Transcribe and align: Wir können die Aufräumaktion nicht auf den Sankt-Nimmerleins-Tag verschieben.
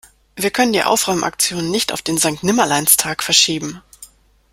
Wir 0.35 0.49
können 0.49 0.73
die 0.73 0.81
Aufräumaktion 0.81 1.69
nicht 1.69 1.93
auf 1.93 2.01
den 2.01 2.17
Sankt-Nimmerleins-Tag 2.17 3.21
verschieben. 3.21 3.83